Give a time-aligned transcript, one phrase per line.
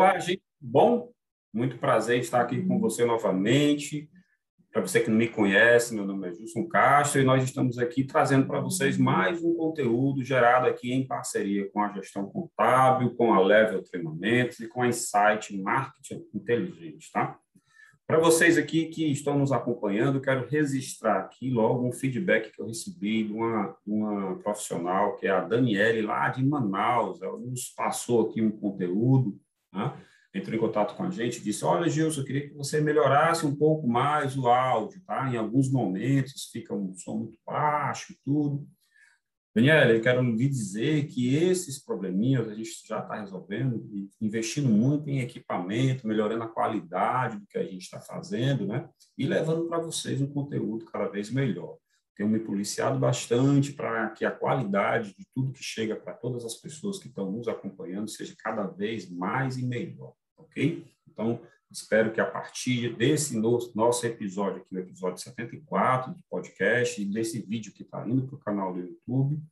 [0.00, 0.42] Olá, gente.
[0.58, 1.12] Bom,
[1.52, 4.08] muito prazer estar aqui com você novamente.
[4.72, 8.02] Para você que não me conhece, meu nome é Gilson Castro e nós estamos aqui
[8.04, 13.34] trazendo para vocês mais um conteúdo gerado aqui em parceria com a Gestão Contábil, com
[13.34, 17.38] a Level Treinamentos e com a Insight Marketing Inteligente, tá?
[18.06, 22.66] Para vocês aqui que estão nos acompanhando, quero registrar aqui logo um feedback que eu
[22.66, 27.20] recebi de uma, uma profissional, que é a Daniele, lá de Manaus.
[27.20, 29.38] Ela nos passou aqui um conteúdo,
[29.72, 29.94] né?
[30.34, 33.44] entrou em contato com a gente e disse: Olha, Gilson, eu queria que você melhorasse
[33.44, 35.28] um pouco mais o áudio, tá?
[35.28, 38.66] Em alguns momentos fica um som muito baixo e tudo.
[39.52, 43.84] Daniela, eu quero lhe dizer que esses probleminhas a gente já está resolvendo,
[44.20, 48.88] investindo muito em equipamento, melhorando a qualidade do que a gente está fazendo, né?
[49.18, 51.78] E levando para vocês um conteúdo cada vez melhor.
[52.20, 56.54] Tenho me policiado bastante para que a qualidade de tudo que chega para todas as
[56.54, 60.84] pessoas que estão nos acompanhando seja cada vez mais e melhor, ok?
[61.08, 61.40] Então,
[61.70, 67.40] espero que a partir desse nosso episódio aqui, o episódio 74 do podcast, e desse
[67.40, 69.42] vídeo que está indo para o canal do YouTube,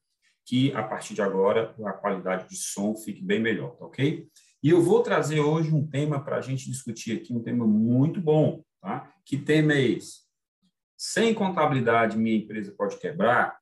[0.45, 4.29] que a partir de agora a qualidade de som fique bem melhor, tá ok?
[4.63, 8.21] E eu vou trazer hoje um tema para a gente discutir aqui, um tema muito
[8.21, 9.11] bom, tá?
[9.25, 10.28] Que tema é esse?
[10.99, 13.57] Sem contabilidade, minha empresa pode quebrar?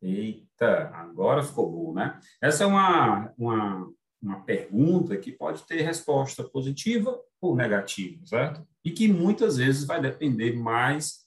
[0.00, 2.18] Eita, agora ficou bom, né?
[2.40, 8.66] Essa é uma, uma, uma pergunta que pode ter resposta positiva ou negativa, certo?
[8.82, 11.24] E que muitas vezes vai depender mais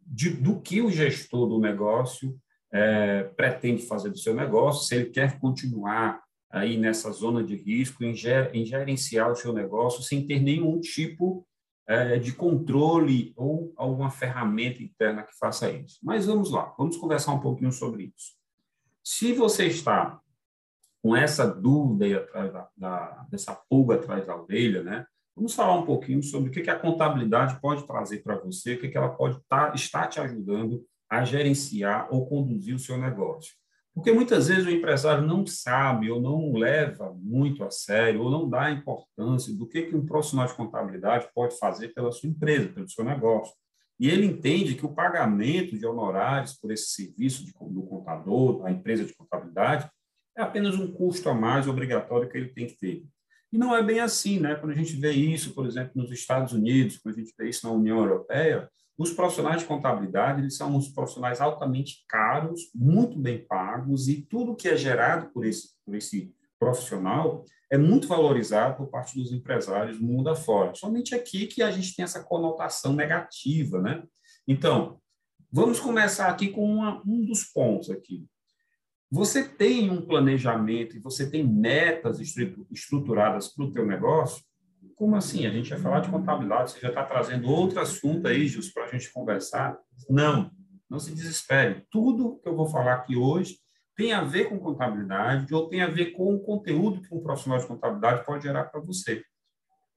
[0.00, 2.36] de, do que o gestor do negócio
[2.72, 8.02] é, pretende fazer do seu negócio, se ele quer continuar aí nessa zona de risco,
[8.02, 11.46] em, ger, em gerenciar o seu negócio sem ter nenhum tipo
[12.20, 15.98] de controle ou alguma ferramenta interna que faça isso.
[16.02, 18.34] Mas vamos lá, vamos conversar um pouquinho sobre isso.
[19.02, 20.20] Se você está
[21.02, 25.06] com essa dúvida aí atrás da, da, dessa pulga atrás da orelha, né?
[25.34, 28.80] Vamos falar um pouquinho sobre o que, que a contabilidade pode trazer para você, o
[28.80, 33.54] que, que ela pode tá, estar te ajudando a gerenciar ou conduzir o seu negócio.
[33.94, 38.48] Porque muitas vezes o empresário não sabe ou não leva muito a sério ou não
[38.48, 43.04] dá importância do que, um profissional de contabilidade pode fazer pela sua empresa, pelo seu
[43.04, 43.52] negócio.
[43.98, 48.70] E ele entende que o pagamento de honorários por esse serviço de, do contador, da
[48.70, 49.90] empresa de contabilidade,
[50.36, 53.04] é apenas um custo a mais obrigatório que ele tem que ter.
[53.52, 54.54] E não é bem assim, né?
[54.54, 57.66] Quando a gente vê isso, por exemplo, nos Estados Unidos, quando a gente vê isso
[57.66, 63.46] na União Europeia, os profissionais de contabilidade eles são uns profissionais altamente caros, muito bem
[63.46, 68.88] pagos, e tudo que é gerado por esse, por esse profissional é muito valorizado por
[68.88, 70.74] parte dos empresários no mundo afora.
[70.74, 74.02] Somente aqui que a gente tem essa conotação negativa, né?
[74.46, 75.00] Então,
[75.50, 78.26] vamos começar aqui com uma, um dos pontos aqui.
[79.10, 82.20] Você tem um planejamento e você tem metas
[82.70, 84.44] estruturadas para o teu negócio?
[85.00, 85.46] Como assim?
[85.46, 88.84] A gente vai falar de contabilidade, você já está trazendo outro assunto aí, Jus, para
[88.84, 89.78] a gente conversar?
[90.10, 90.50] Não,
[90.90, 91.86] não se desespere.
[91.90, 93.56] Tudo que eu vou falar aqui hoje
[93.96, 97.58] tem a ver com contabilidade ou tem a ver com o conteúdo que um profissional
[97.58, 99.24] de contabilidade pode gerar para você.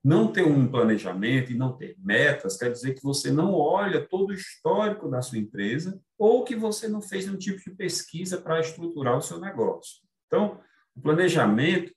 [0.02, 4.30] Não ter um planejamento e não ter metas quer dizer que você não olha todo
[4.30, 8.62] o histórico da sua empresa ou que você não fez nenhum tipo de pesquisa para
[8.62, 10.02] estruturar o seu negócio.
[10.28, 10.62] Então,
[10.96, 11.92] o planejamento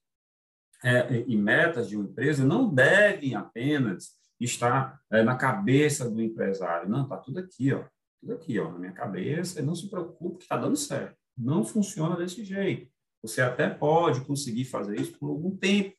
[0.84, 6.88] é, e metas de uma empresa não devem apenas estar é, na cabeça do empresário.
[6.88, 7.84] Não, está tudo aqui, ó,
[8.20, 9.62] tudo aqui, ó, na minha cabeça.
[9.62, 11.16] Não se preocupe que está dando certo.
[11.36, 12.90] Não funciona desse jeito.
[13.22, 15.94] Você até pode conseguir fazer isso por algum tempo,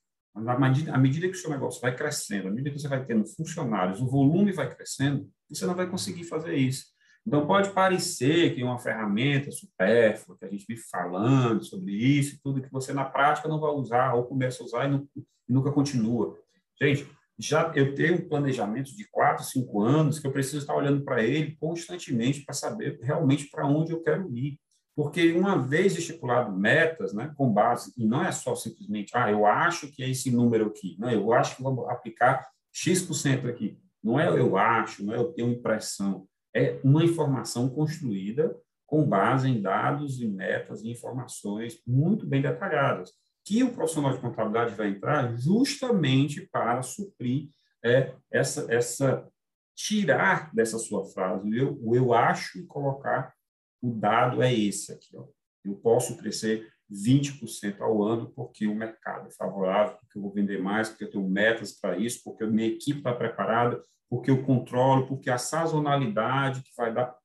[0.60, 3.26] medida, à medida que o seu negócio vai crescendo, à medida que você vai tendo
[3.26, 6.86] funcionários, o volume vai crescendo, você não vai conseguir fazer isso.
[7.28, 12.40] Então, pode parecer que é uma ferramenta supérflua, que a gente vive falando sobre isso
[12.42, 15.26] tudo, que você na prática não vai usar, ou começa a usar e, não, e
[15.46, 16.40] nunca continua.
[16.82, 17.06] Gente,
[17.38, 21.22] já eu tenho um planejamento de quatro, cinco anos que eu preciso estar olhando para
[21.22, 24.58] ele constantemente para saber realmente para onde eu quero ir.
[24.96, 29.46] Porque uma vez estipulado metas, né, com base, e não é só simplesmente, ah, eu
[29.46, 33.78] acho que é esse número aqui, não, eu acho que vou aplicar X% aqui.
[34.02, 36.26] Não é eu acho, não é eu tenho impressão,
[36.58, 38.56] é uma informação construída
[38.88, 43.12] com base em dados e metas e informações muito bem detalhadas,
[43.46, 47.50] que o profissional de contabilidade vai entrar justamente para suprir
[47.86, 49.28] é, essa, essa
[49.76, 53.34] tirar dessa sua frase eu, o eu acho e colocar
[53.80, 55.16] o dado é esse aqui.
[55.16, 55.28] Ó.
[55.64, 60.62] Eu posso crescer 20% ao ano porque o mercado é favorável, porque eu vou vender
[60.62, 64.44] mais, porque eu tenho metas para isso, porque a minha equipe está preparada, porque eu
[64.44, 67.16] controlo, porque a sazonalidade que vai dar,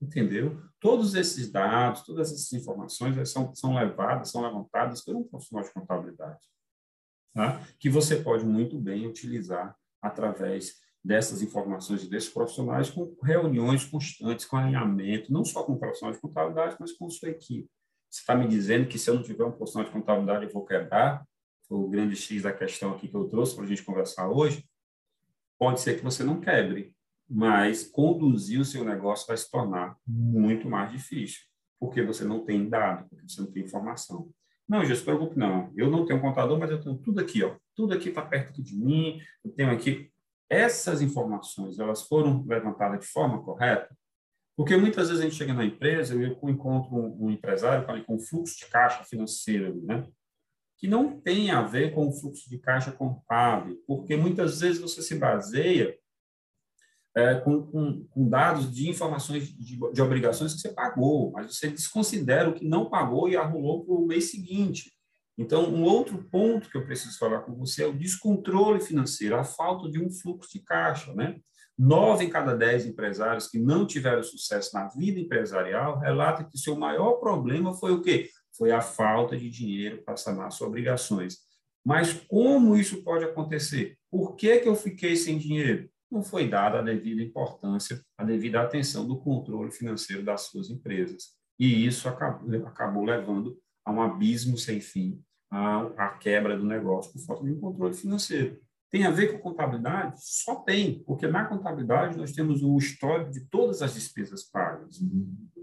[0.00, 0.60] entendeu?
[0.80, 5.72] Todos esses dados, todas essas informações são, são levadas, são levantadas por um profissional de
[5.72, 6.40] contabilidade.
[7.34, 7.60] tá?
[7.78, 14.44] que você pode muito bem utilizar através dessas informações e desses profissionais com reuniões constantes,
[14.44, 17.70] com alinhamento, não só com profissionais de contabilidade, mas com sua equipe.
[18.10, 20.64] Você está me dizendo que se eu não tiver um profissional de contabilidade eu vou
[20.64, 21.24] quebrar?
[21.68, 24.68] Foi o grande X da questão aqui que eu trouxe para a gente conversar hoje.
[25.56, 26.92] Pode ser que você não quebre,
[27.28, 31.42] mas conduzir o seu negócio vai se tornar muito mais difícil,
[31.78, 34.28] porque você não tem dado, porque você não tem informação.
[34.68, 35.72] Não, já se preocupe, não.
[35.76, 37.54] Eu não tenho um contador, mas eu tenho tudo aqui, ó.
[37.76, 39.20] Tudo aqui está perto de mim.
[39.44, 40.10] Eu tenho aqui
[40.48, 43.96] essas informações, elas foram levantadas de forma correta?
[44.60, 48.58] Porque muitas vezes a gente chega na empresa eu encontro um, empresário com um fluxo
[48.58, 50.06] de caixa financeiro, né?
[50.76, 55.00] que não tem a ver com o fluxo de caixa contábil, porque muitas vezes você
[55.00, 55.96] se baseia
[57.16, 61.70] é, com, com, com, dados de informações de, de, obrigações que você pagou, mas você
[61.70, 64.92] desconsidera o que não pagou e arrumou para o mês seguinte.
[65.38, 69.42] Então, um outro ponto que eu preciso falar com você é o descontrole financeiro, a
[69.42, 71.14] falta de um fluxo de caixa.
[71.14, 71.40] Né?
[71.80, 76.76] Nove em cada dez empresários que não tiveram sucesso na vida empresarial relatam que seu
[76.76, 78.28] maior problema foi o quê?
[78.56, 81.38] Foi a falta de dinheiro para sanar suas obrigações.
[81.82, 83.96] Mas como isso pode acontecer?
[84.10, 85.88] Por que, que eu fiquei sem dinheiro?
[86.10, 91.34] não foi dada a devida importância, a devida atenção do controle financeiro das suas empresas.
[91.58, 97.12] E isso acabou, acabou levando a um abismo sem fim, a, a quebra do negócio
[97.12, 98.60] por falta de um controle financeiro.
[98.90, 100.16] Tem a ver com contabilidade?
[100.18, 105.00] Só tem, porque na contabilidade nós temos o histórico de todas as despesas pagas.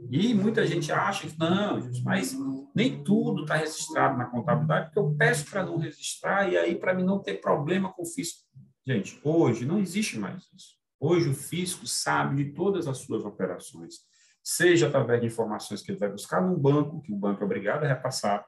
[0.09, 2.37] E muita gente acha que não, mas
[2.73, 6.93] nem tudo está registrado na contabilidade, porque eu peço para não registrar e aí para
[6.93, 8.47] mim não ter problema com o fisco.
[8.87, 10.77] Gente, hoje não existe mais isso.
[10.97, 13.95] Hoje o fisco sabe de todas as suas operações,
[14.41, 17.83] seja através de informações que ele vai buscar no banco, que o banco é obrigado
[17.83, 18.45] a repassar,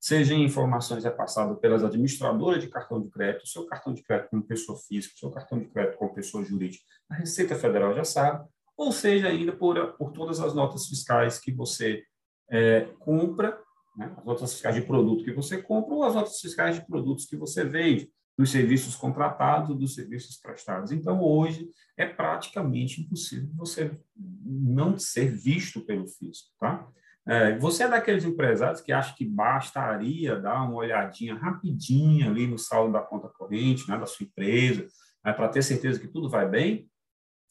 [0.00, 4.42] seja em informações repassadas pelas administradoras de cartão de crédito, seu cartão de crédito como
[4.42, 8.46] pessoa física, seu cartão de crédito como pessoa jurídica, a Receita Federal já sabe,
[8.76, 12.04] ou seja ainda por, por todas as notas fiscais que você
[12.48, 13.58] é, compra,
[13.96, 17.26] né, as notas fiscais de produto que você compra ou as notas fiscais de produtos
[17.26, 18.08] que você vende
[18.38, 20.92] dos serviços contratados, dos serviços prestados.
[20.92, 26.48] Então, hoje, é praticamente impossível você não ser visto pelo fisco.
[26.60, 26.88] Tá?
[27.28, 32.58] É, você é daqueles empresários que acha que bastaria dar uma olhadinha rapidinha ali no
[32.58, 34.86] saldo da conta corrente, né, da sua empresa,
[35.24, 36.88] né, para ter certeza que tudo vai bem?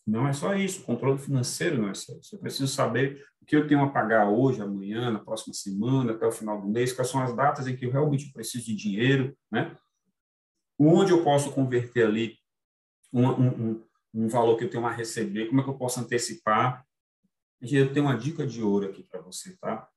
[0.06, 2.36] Não é só isso, o controle financeiro não é só isso.
[2.36, 6.26] Eu preciso saber o que eu tenho a pagar hoje, amanhã, na próxima semana, até
[6.26, 9.38] o final do mês, quais são as datas em que eu realmente preciso de dinheiro,
[9.52, 9.76] né?
[10.80, 12.38] onde eu posso converter ali
[13.12, 13.84] um, um,
[14.14, 16.86] um, valor que eu tenho a receber, como é que eu posso antecipar.
[17.62, 19.88] Eu tenho uma dica de ouro aqui para você, tá?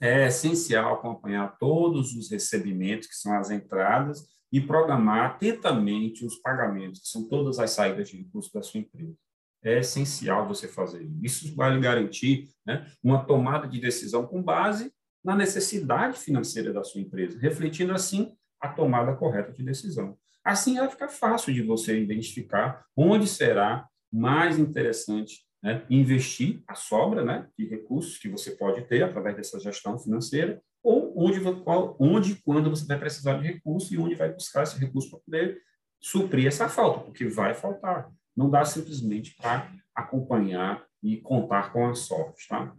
[0.00, 7.00] É essencial acompanhar todos os recebimentos, que são as entradas, e programar atentamente os pagamentos,
[7.00, 9.14] que são todas as saídas de recursos da sua empresa.
[9.62, 11.46] É essencial você fazer isso.
[11.46, 14.92] Isso vai lhe garantir né, uma tomada de decisão com base
[15.24, 20.16] na necessidade financeira da sua empresa, refletindo assim a tomada correta de decisão.
[20.44, 27.24] Assim vai ficar fácil de você identificar onde será mais interessante né, investir a sobra
[27.24, 32.36] né, de recursos que você pode ter através dessa gestão financeira, ou onde, qual, onde
[32.36, 35.60] quando você vai precisar de recurso e onde vai buscar esse recurso para poder
[36.00, 38.12] suprir essa falta, porque vai faltar.
[38.36, 42.46] Não dá simplesmente para acompanhar e contar com a sorte.
[42.46, 42.72] Tá?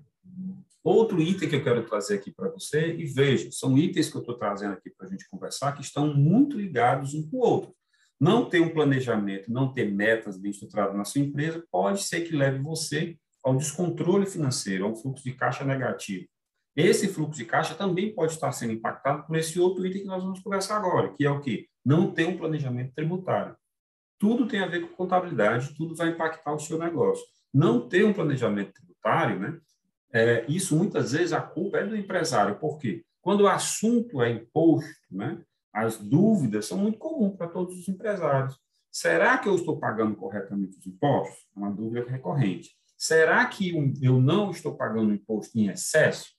[0.81, 4.21] Outro item que eu quero trazer aqui para você, e veja, são itens que eu
[4.21, 7.75] estou trazendo aqui para a gente conversar, que estão muito ligados um com o outro.
[8.19, 12.35] Não ter um planejamento, não ter metas bem estruturadas na sua empresa, pode ser que
[12.35, 16.27] leve você ao descontrole financeiro, a um fluxo de caixa negativo.
[16.75, 20.23] Esse fluxo de caixa também pode estar sendo impactado por esse outro item que nós
[20.23, 21.67] vamos conversar agora, que é o quê?
[21.85, 23.55] Não ter um planejamento tributário.
[24.19, 27.23] Tudo tem a ver com contabilidade, tudo vai impactar o seu negócio.
[27.53, 29.59] Não ter um planejamento tributário, né?
[30.11, 32.57] é, isso muitas vezes a culpa é do empresário.
[32.57, 33.03] Por quê?
[33.21, 35.41] Quando o assunto é imposto, né,
[35.77, 38.59] as dúvidas são muito comuns para todos os empresários.
[38.91, 41.45] Será que eu estou pagando corretamente os impostos?
[41.55, 42.71] É uma dúvida recorrente.
[42.97, 43.69] Será que
[44.01, 46.31] eu não estou pagando imposto em excesso?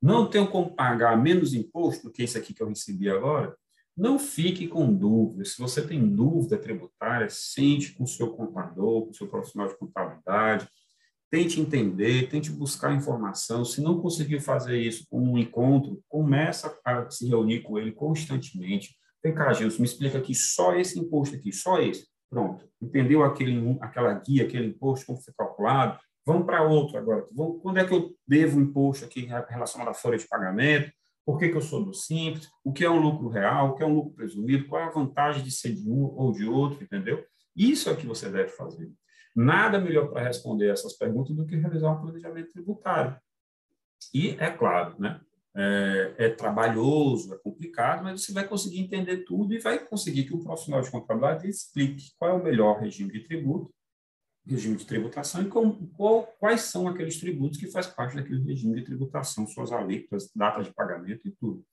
[0.00, 3.54] Não tenho como pagar menos imposto do que esse aqui que eu recebi agora?
[3.94, 5.44] Não fique com dúvida.
[5.44, 9.76] Se você tem dúvida tributária, sente com o seu contador, com o seu profissional de
[9.76, 10.66] contabilidade,
[11.30, 13.64] tente entender, tente buscar informação.
[13.64, 18.96] Se não conseguir fazer isso com um encontro, começa a se reunir com ele constantemente.
[19.22, 22.06] Vem cá, Gilson, me explica aqui só esse imposto aqui, só esse.
[22.28, 22.68] Pronto.
[22.80, 25.98] Entendeu aquele, aquela guia, aquele imposto, como foi calculado?
[26.26, 27.26] Vamos para outro agora.
[27.62, 30.90] Quando é que eu devo imposto aqui relacionado à folha de pagamento?
[31.24, 33.82] por que, que eu sou do simples, o que é um lucro real, o que
[33.84, 36.82] é um lucro presumido, qual é a vantagem de ser de um ou de outro,
[36.82, 37.24] entendeu?
[37.54, 38.90] Isso é o que você deve fazer.
[39.34, 43.16] Nada melhor para responder essas perguntas do que realizar um planejamento tributário.
[44.12, 45.20] E, é claro, né,
[45.54, 50.34] é, é, trabalhoso, é complicado, mas você vai conseguir entender tudo e vai conseguir que
[50.34, 53.72] um profissional de contabilidade explique qual é o melhor regime de tributo,
[54.46, 55.50] regime de tributação e
[55.96, 60.62] qual, quais são aqueles tributos que faz parte daquele regime de tributação, suas alíquotas, data
[60.62, 61.64] de pagamento e tudo.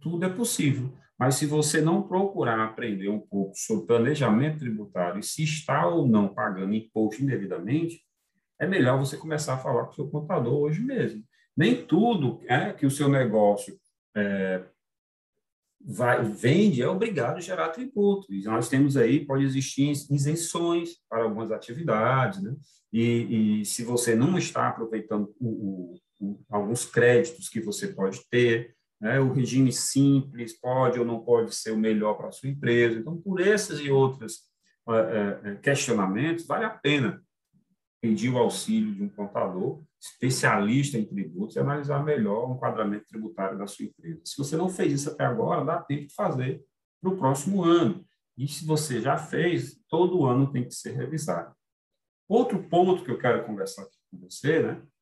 [0.00, 5.24] Tudo é possível, mas se você não procurar aprender um pouco sobre planejamento tributário e
[5.24, 8.02] se está ou não pagando imposto indevidamente,
[8.60, 11.22] é melhor você começar a falar com o seu contador hoje mesmo.
[11.56, 13.78] Nem tudo é que o seu negócio
[14.16, 14.64] é,
[15.84, 18.32] vai, vende é obrigado a gerar tributo.
[18.32, 22.54] E nós temos aí, pode existir isenções para algumas atividades, né?
[22.92, 28.20] E, e se você não está aproveitando o, o, o, alguns créditos que você pode
[28.30, 29.20] ter, né?
[29.20, 32.98] o regime simples pode ou não pode ser o melhor para a sua empresa.
[32.98, 34.48] Então, por esses e outros
[34.88, 37.22] é, é, questionamentos, vale a pena
[38.00, 43.58] pedir o auxílio de um contador especialista em tributos e analisar melhor o enquadramento tributário
[43.58, 44.20] da sua empresa.
[44.24, 46.64] Se você não fez isso até agora, dá tempo de fazer
[47.00, 48.06] para o próximo ano.
[48.36, 51.54] E se você já fez, todo ano tem que ser revisado.
[52.28, 54.97] Outro ponto que eu quero conversar aqui com você, né, é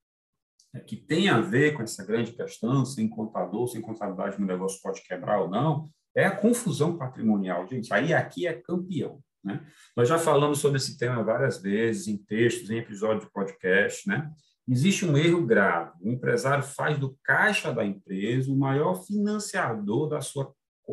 [0.86, 5.02] que tem a ver com essa grande questão, se contador, se contabilidade no negócio pode
[5.02, 7.66] quebrar ou não, é a confusão patrimonial.
[7.66, 9.20] Gente, aí aqui é campeão.
[9.44, 9.64] Né?
[9.96, 14.08] Nós já falamos sobre esse tema várias vezes, em textos, em episódios de podcast.
[14.08, 14.30] Né?
[14.68, 15.92] Existe um erro grave.
[16.02, 20.52] O empresário faz do caixa da empresa o maior financiador da sua,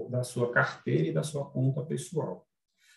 [0.10, 2.46] da sua carteira e da sua conta pessoal.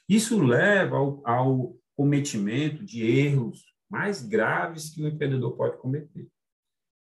[0.08, 6.28] Isso leva ao, ao cometimento de erros mais graves que o empreendedor pode cometer.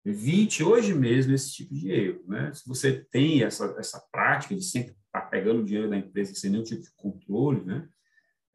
[0.04, 2.24] Evite hoje mesmo esse tipo de erro.
[2.28, 2.52] Né?
[2.54, 6.50] Se você tem essa, essa prática de sempre estar pegando o dinheiro da empresa sem
[6.50, 7.88] nenhum tipo de controle, né?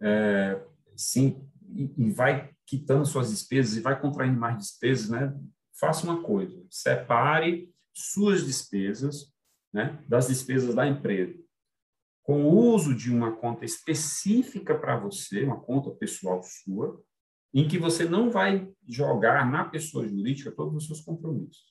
[0.00, 0.60] É,
[0.96, 5.34] sim, e, e vai quitando suas despesas e vai contraindo mais despesas, né?
[5.78, 9.32] Faça uma coisa, separe suas despesas,
[9.72, 11.38] né, das despesas da empresa.
[12.22, 17.02] Com o uso de uma conta específica para você, uma conta pessoal sua,
[17.56, 21.64] em que você não vai jogar na pessoa jurídica todos os seus compromissos.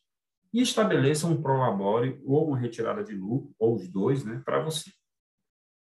[0.52, 4.90] E estabeleça um prolabore ou uma retirada de lucro, ou os dois, né, para você.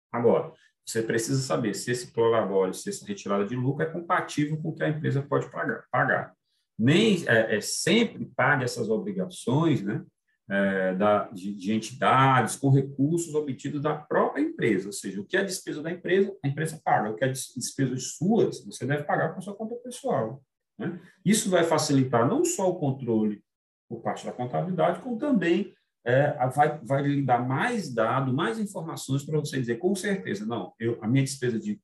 [0.09, 0.53] Agora,
[0.87, 4.73] você precisa saber se esse prolabore, se essa retirada de lucro é compatível com o
[4.73, 5.85] que a empresa pode pagar.
[5.91, 6.33] pagar.
[6.77, 10.01] Nem é, é sempre pague essas obrigações né,
[10.49, 15.37] é, da, de, de, entidades com recursos obtidos da própria empresa, ou seja, o que
[15.37, 19.33] é despesa da empresa, a empresa paga, o que é despesas suas, você deve pagar
[19.33, 20.43] com sua conta pessoal.
[20.77, 20.99] Né?
[21.23, 23.43] Isso vai facilitar não só o controle
[23.87, 25.73] por parte da contabilidade, como também
[26.05, 30.73] é, vai, vai lhe dar mais dado, mais informações para você dizer com certeza, não,
[30.79, 31.79] eu, a minha despesa de,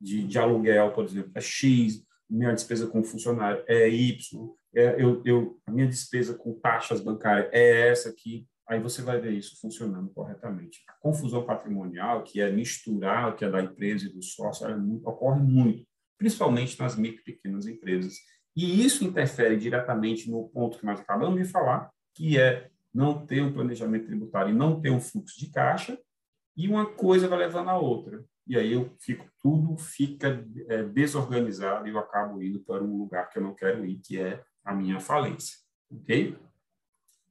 [0.00, 4.18] de, de aluguel, por exemplo, é X, minha despesa com funcionário é Y,
[4.74, 9.18] é, eu, eu, a minha despesa com taxas bancárias é essa aqui, aí você vai
[9.20, 10.82] ver isso funcionando corretamente.
[10.88, 14.76] A confusão patrimonial, que é misturar o que é da empresa e do sócio, é
[14.76, 15.86] muito, ocorre muito,
[16.18, 18.14] principalmente nas micro e pequenas empresas.
[18.54, 23.40] E isso interfere diretamente no ponto que nós acabamos de falar, que é não ter
[23.40, 25.98] um planejamento tributário e não ter um fluxo de caixa,
[26.56, 28.22] e uma coisa vai levando a outra.
[28.48, 33.28] E aí eu fico, tudo fica é, desorganizado e eu acabo indo para um lugar
[33.28, 35.58] que eu não quero ir, que é a minha falência.
[35.90, 36.36] Ok?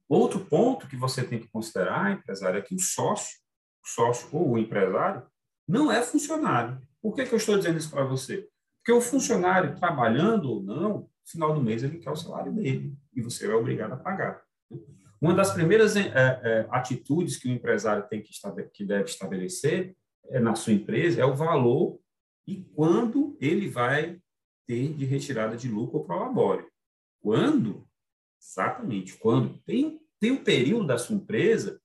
[0.08, 3.36] Outro ponto que você tem que considerar, empresário, é que o sócio,
[3.84, 5.26] o sócio ou o empresário,
[5.66, 6.80] não é funcionário.
[7.02, 8.48] Por que, que eu estou dizendo isso para você?
[8.78, 13.20] Porque o funcionário, trabalhando ou não, final do mês ele quer o salário dele e
[13.20, 14.42] você é obrigado a pagar.
[15.20, 18.30] Uma das primeiras é, é, atitudes que o empresário tem que,
[18.72, 19.96] que deve estabelecer
[20.40, 21.98] na sua empresa é o valor
[22.46, 24.20] e quando ele vai
[24.66, 26.66] ter de retirada de lucro ou prolabore.
[27.20, 27.86] Quando?
[28.40, 29.58] Exatamente, quando?
[29.64, 31.80] Tem, tem um período da sua empresa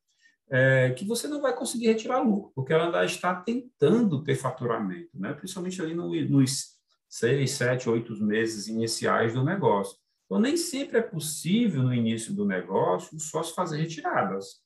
[0.49, 5.09] é, que você não vai conseguir retirar lucro, porque ela ainda está tentando ter faturamento,
[5.13, 5.33] né?
[5.33, 6.73] principalmente ali no, nos
[7.09, 9.97] seis, sete, oito meses iniciais do negócio.
[10.25, 14.61] Então, nem sempre é possível, no início do negócio, o sócio fazer retiradas,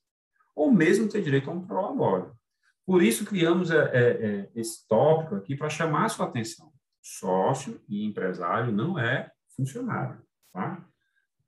[0.54, 2.30] ou mesmo ter direito a um prolabore.
[2.88, 6.72] Por isso, criamos é, é, é, esse tópico aqui para chamar a sua atenção.
[7.02, 10.22] Sócio e empresário não é funcionário.
[10.50, 10.88] Tá?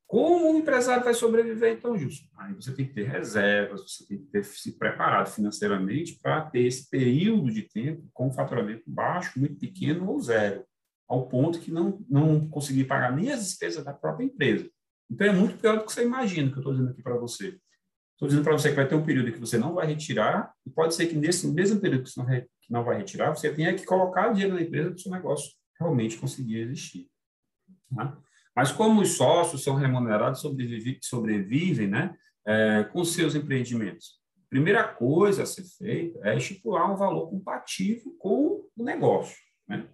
[0.06, 2.28] Como o empresário vai sobreviver, então, Justo?
[2.36, 6.66] Aí você tem que ter reservas, você tem que ter se preparado financeiramente para ter
[6.66, 10.62] esse período de tempo com faturamento baixo, muito pequeno ou zero
[11.08, 14.70] ao ponto que não, não conseguir pagar nem as despesas da própria empresa.
[15.10, 17.58] Então, é muito pior do que você imagina, que eu estou dizendo aqui para você.
[18.20, 20.68] Estou dizendo para você que vai ter um período que você não vai retirar, e
[20.68, 24.28] pode ser que nesse mesmo período que você não vai retirar, você tenha que colocar
[24.28, 27.08] dinheiro na empresa para o seu negócio realmente conseguir existir.
[27.96, 28.18] Tá?
[28.54, 32.14] Mas como os sócios são remunerados, sobrevivem, sobrevivem né,
[32.46, 34.20] é, com seus empreendimentos?
[34.50, 39.38] Primeira coisa a ser feita é estipular um valor compatível com o negócio.
[39.66, 39.88] Né?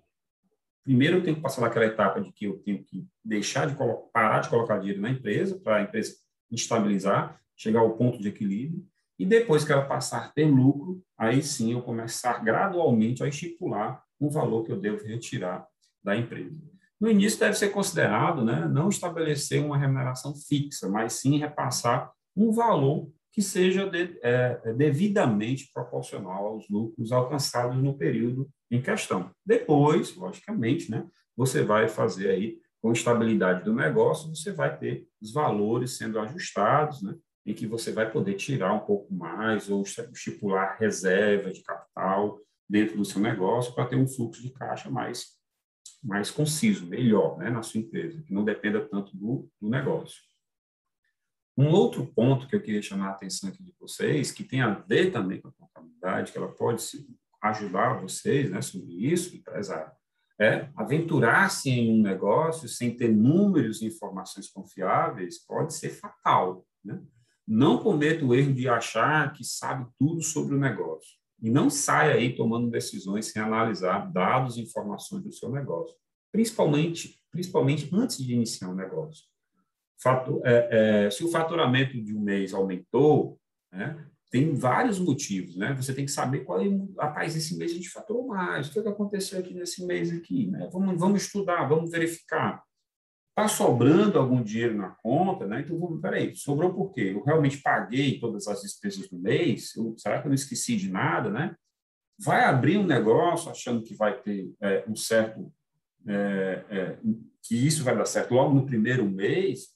[0.82, 3.76] Primeiro, eu tenho que passar daquela etapa de que eu tenho que deixar de
[4.12, 6.16] parar de colocar dinheiro na empresa, para a empresa
[6.50, 8.84] estabilizar, chegar ao ponto de equilíbrio,
[9.18, 14.02] e depois que ela passar a ter lucro, aí sim eu começar gradualmente a estipular
[14.20, 15.66] um valor que eu devo retirar
[16.04, 16.56] da empresa.
[17.00, 22.52] No início deve ser considerado, né, não estabelecer uma remuneração fixa, mas sim repassar um
[22.52, 29.30] valor que seja de, é, devidamente proporcional aos lucros alcançados no período em questão.
[29.44, 35.32] Depois, logicamente, né, você vai fazer aí com estabilidade do negócio, você vai ter os
[35.32, 37.14] valores sendo ajustados, né,
[37.46, 42.96] em que você vai poder tirar um pouco mais ou estipular reserva de capital dentro
[42.96, 45.36] do seu negócio para ter um fluxo de caixa mais,
[46.02, 50.20] mais conciso, melhor né, na sua empresa, que não dependa tanto do, do negócio.
[51.56, 54.74] Um outro ponto que eu queria chamar a atenção aqui de vocês, que tem a
[54.74, 56.82] ver também com a contabilidade, que ela pode
[57.42, 59.92] ajudar vocês né, sobre isso, empresário,
[60.38, 66.66] é aventurar-se em um negócio sem ter números e informações confiáveis pode ser fatal.
[67.46, 71.16] Não cometa o erro de achar que sabe tudo sobre o negócio.
[71.40, 75.94] E não saia aí tomando decisões sem analisar dados e informações do seu negócio,
[76.32, 79.24] principalmente, principalmente antes de iniciar um negócio.
[80.02, 83.38] Fato, é, é, se o faturamento de um mês aumentou,
[83.70, 85.72] né, tem vários motivos, né?
[85.74, 86.66] Você tem que saber qual é,
[86.98, 90.48] rapaz, esse mês a gente faturou mais, o é que aconteceu aqui nesse mês aqui,
[90.48, 90.68] né?
[90.72, 92.62] Vamos, vamos estudar, vamos verificar.
[93.38, 95.60] Está sobrando algum dinheiro na conta, né?
[95.60, 97.12] Então, vamos, peraí, sobrou por quê?
[97.12, 99.76] Eu realmente paguei todas as despesas do mês?
[99.76, 101.54] Eu, será que eu não esqueci de nada, né?
[102.18, 105.52] Vai abrir um negócio achando que vai ter é, um certo...
[106.08, 106.98] É, é,
[107.42, 109.66] que isso vai dar certo logo no primeiro mês,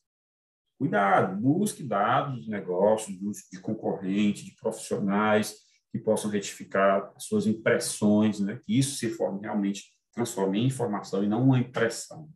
[0.78, 5.56] cuidado, busque dados de negócio, de concorrente, de profissionais
[5.92, 8.58] que possam retificar as suas impressões, né?
[8.64, 12.26] que isso se forme, realmente transforme em informação e não uma impressão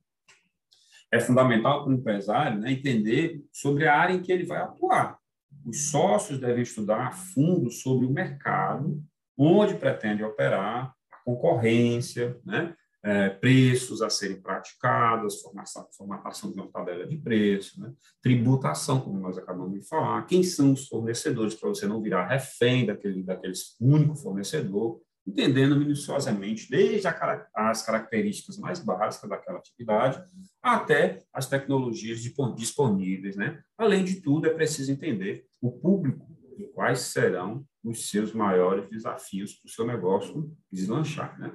[1.15, 5.17] é fundamental para o empresário né, entender sobre a área em que ele vai atuar.
[5.65, 9.01] Os sócios devem estudar a fundo sobre o mercado,
[9.39, 12.75] onde pretende operar, a concorrência, né,
[13.05, 19.21] é, preços a serem praticados, formação, formatação de uma tabela de preço, né, tributação, como
[19.21, 23.55] nós acabamos de falar, quem são os fornecedores para você não virar refém daquele, daquele
[23.81, 27.07] único fornecedor, entendendo minuciosamente desde
[27.55, 30.23] as características mais básicas daquela atividade
[30.63, 32.21] até as tecnologias
[32.57, 33.37] disponíveis.
[33.37, 33.63] Né?
[33.77, 36.27] Além de tudo, é preciso entender o público
[36.59, 41.39] e quais serão os seus maiores desafios para o seu negócio deslanchar.
[41.39, 41.53] Né?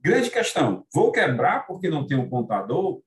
[0.00, 3.02] Grande questão: vou quebrar porque não tenho um contador?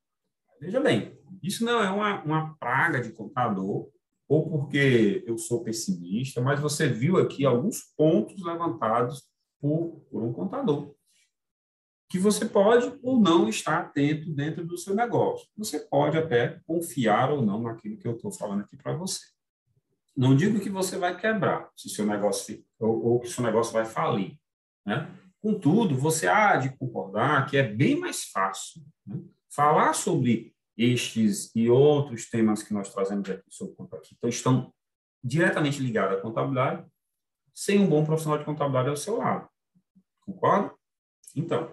[0.60, 3.90] Veja bem, isso não é uma, uma praga de contador,
[4.30, 9.28] ou porque eu sou pessimista, mas você viu aqui alguns pontos levantados
[9.60, 10.94] por, por um contador,
[12.08, 15.48] que você pode ou não estar atento dentro do seu negócio.
[15.58, 19.20] Você pode até confiar ou não naquilo que eu estou falando aqui para você.
[20.16, 23.86] Não digo que você vai quebrar, se seu negócio ou, ou que seu negócio vai
[23.86, 24.38] falir,
[24.86, 25.10] né?
[25.42, 29.22] Contudo, você há de concordar que é bem mais fácil né?
[29.50, 34.74] falar sobre estes e outros temas que nós trazemos aqui sobre contabilidade, então, estão
[35.22, 36.88] diretamente ligados à contabilidade,
[37.54, 39.50] sem um bom profissional de contabilidade ao seu lado.
[40.22, 40.74] Concorda?
[41.36, 41.70] Então,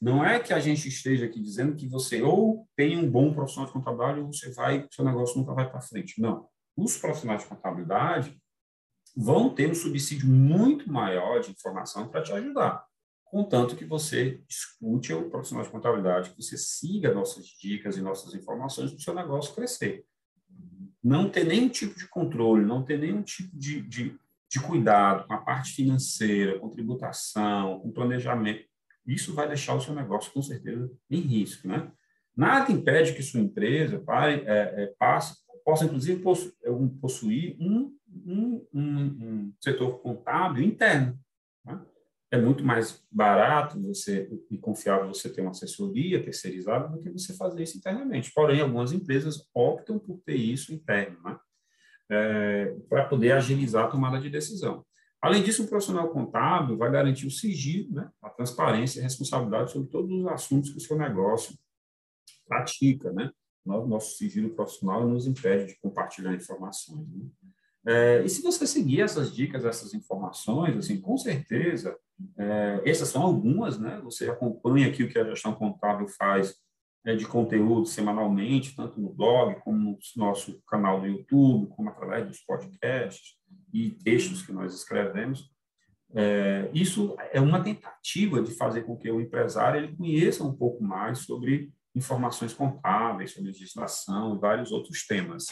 [0.00, 3.68] não é que a gente esteja aqui dizendo que você ou tem um bom profissional
[3.68, 6.20] de contabilidade ou você vai, seu negócio nunca vai para frente.
[6.20, 6.48] Não.
[6.76, 8.36] Os profissionais de contabilidade
[9.16, 12.89] vão ter um subsídio muito maior de informação para te ajudar
[13.30, 18.34] contanto que você escute o profissional de contabilidade, que você siga nossas dicas e nossas
[18.34, 20.04] informações para o seu negócio crescer.
[21.02, 25.32] Não ter nenhum tipo de controle, não ter nenhum tipo de, de, de cuidado com
[25.32, 28.64] a parte financeira, com tributação, com planejamento,
[29.06, 31.66] isso vai deixar o seu negócio, com certeza, em risco.
[31.66, 31.90] Né?
[32.36, 36.22] Nada impede que sua empresa pare, é, é, passe, possa, inclusive,
[37.00, 41.18] possuir um, um, um, um setor contábil interno.
[41.64, 41.80] Né?
[42.30, 47.34] É muito mais barato você e confiável você ter uma assessoria terceirizada do que você
[47.34, 48.32] fazer isso internamente.
[48.32, 51.38] Porém, algumas empresas optam por ter isso interno, né?
[52.12, 54.84] É, para poder agilizar a tomada de decisão.
[55.22, 59.70] Além disso, o profissional contábil vai garantir o sigilo, né, a transparência e a responsabilidade
[59.70, 61.56] sobre todos os assuntos que o seu negócio
[62.48, 63.12] pratica.
[63.12, 63.30] Né?
[63.64, 67.06] Nosso sigilo profissional nos impede de compartilhar informações.
[67.08, 67.28] Né?
[67.86, 71.96] É, e se você seguir essas dicas, essas informações, assim, com certeza,
[72.38, 74.00] é, essas são algumas, né?
[74.04, 76.54] Você acompanha aqui o que a gestão contábil faz
[77.04, 82.26] é, de conteúdo semanalmente, tanto no blog, como no nosso canal no YouTube, como através
[82.26, 83.36] dos podcasts
[83.72, 85.50] e textos que nós escrevemos.
[86.12, 90.82] É, isso é uma tentativa de fazer com que o empresário ele conheça um pouco
[90.82, 95.46] mais sobre informações contábeis, sobre legislação e vários outros temas.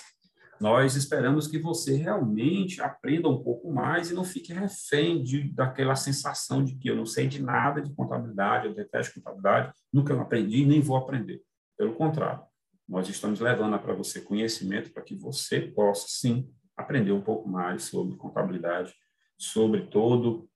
[0.61, 5.95] Nós esperamos que você realmente aprenda um pouco mais e não fique refém de, daquela
[5.95, 10.67] sensação de que eu não sei de nada de contabilidade, eu detesto contabilidade, nunca aprendi
[10.67, 11.43] nem vou aprender.
[11.77, 12.43] Pelo contrário,
[12.89, 17.85] nós estamos levando para você conhecimento para que você possa, sim, aprender um pouco mais
[17.85, 18.93] sobre contabilidade,
[19.37, 20.49] sobre todo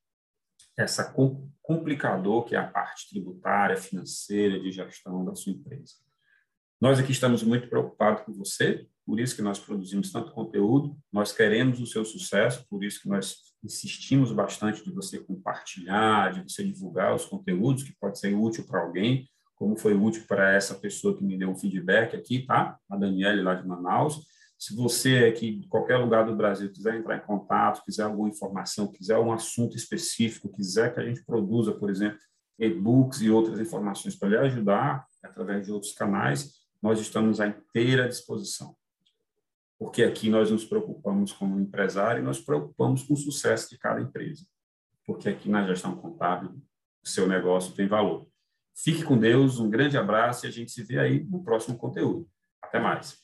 [0.77, 1.15] essa
[1.61, 5.95] complicador que é a parte tributária, financeira, de gestão da sua empresa.
[6.81, 11.33] Nós aqui estamos muito preocupados com você, por isso que nós produzimos tanto conteúdo, nós
[11.33, 16.65] queremos o seu sucesso, por isso que nós insistimos bastante de você compartilhar, de você
[16.65, 21.17] divulgar os conteúdos, que pode ser útil para alguém, como foi útil para essa pessoa
[21.17, 22.79] que me deu um feedback aqui, tá?
[22.88, 24.25] A Daniele lá de Manaus.
[24.59, 28.87] Se você aqui de qualquer lugar do Brasil quiser entrar em contato, quiser alguma informação,
[28.87, 32.19] quiser um assunto específico, quiser que a gente produza, por exemplo,
[32.59, 38.09] e-books e outras informações para lhe ajudar através de outros canais, nós estamos à inteira
[38.09, 38.77] disposição
[39.83, 44.01] porque aqui nós nos preocupamos como empresário e nós preocupamos com o sucesso de cada
[44.01, 44.47] empresa,
[45.05, 46.51] porque aqui na gestão contábil
[47.05, 48.25] o seu negócio tem valor.
[48.77, 52.31] Fique com Deus, um grande abraço e a gente se vê aí no próximo conteúdo.
[52.62, 53.18] Até mais.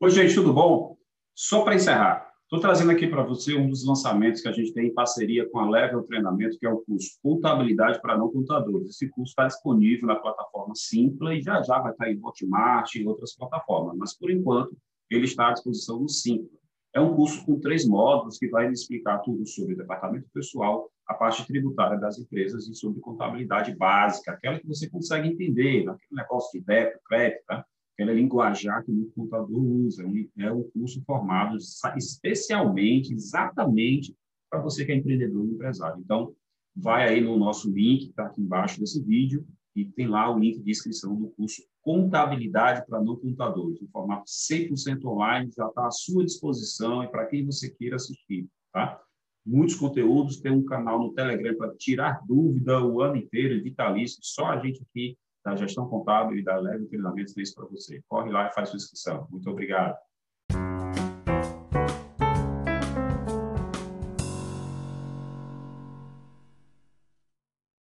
[0.00, 0.96] Oi, gente, tudo bom?
[1.34, 4.86] Só para encerrar, Estou trazendo aqui para você um dos lançamentos que a gente tem
[4.86, 8.88] em parceria com a Level Treinamento, que é o curso Contabilidade para Não Contadores.
[8.88, 13.04] Esse curso está disponível na plataforma Simpla e já já vai estar em Hotmart e
[13.04, 14.76] outras plataformas, mas por enquanto
[15.10, 16.56] ele está à disposição no Simpla.
[16.94, 21.14] É um curso com três módulos que vai explicar tudo sobre o departamento pessoal, a
[21.14, 26.60] parte tributária das empresas e sobre contabilidade básica, aquela que você consegue entender, aquele negócio
[26.60, 27.66] de débito, crédito, tá?
[27.96, 30.04] Aquela linguajar que o contador usa.
[30.38, 31.56] É um curso formado
[31.96, 34.14] especialmente, exatamente,
[34.50, 36.00] para você que é empreendedor e empresário.
[36.04, 36.34] Então,
[36.76, 40.62] vai aí no nosso link, está aqui embaixo desse vídeo, e tem lá o link
[40.62, 45.90] de inscrição do curso Contabilidade para Não Contadores, em formato 100% online, já está à
[45.90, 49.00] sua disposição e para quem você queira assistir, tá?
[49.44, 54.46] Muitos conteúdos, tem um canal no Telegram para tirar dúvida o ano inteiro, vitalício, só
[54.46, 58.02] a gente aqui da gestão contábil e da Leve Treinamentos tem isso para você.
[58.08, 59.28] Corre lá e faz sua inscrição.
[59.30, 59.96] Muito obrigado.